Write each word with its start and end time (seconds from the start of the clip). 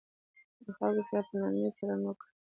له 0.63 0.71
خلکو 0.77 1.01
سره 1.09 1.21
په 1.27 1.33
نرمي 1.41 1.69
چلند 1.77 2.03
وکړئ. 2.05 2.31